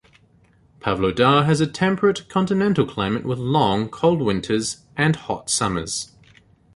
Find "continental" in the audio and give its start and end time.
2.27-2.87